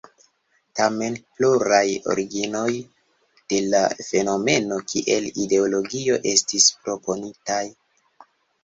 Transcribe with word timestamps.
Tamen, 0.77 1.17
pluraj 1.35 1.83
originoj 2.13 2.65
de 3.53 3.61
la 3.75 3.83
fenomeno 4.09 4.81
kiel 4.95 5.29
ideologio 5.47 6.21
estis 6.37 6.73
proponitaj. 6.83 7.65